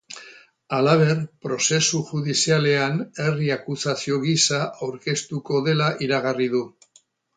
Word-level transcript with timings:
Halaber, 0.77 1.11
prozesu 1.47 1.99
judizialean 2.07 2.97
herri 3.25 3.51
akusazio 3.57 4.17
gisa 4.25 4.63
aurkeztuko 4.89 5.61
dela 5.69 5.95
iragarri 6.07 6.49
du. 6.57 6.65